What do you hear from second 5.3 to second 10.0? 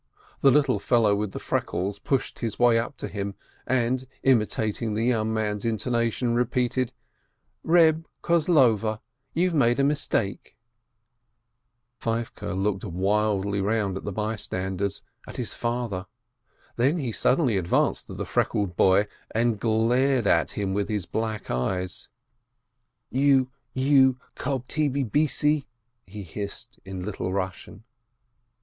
man's intonation, repeated, "Reb Kozlover, you've made a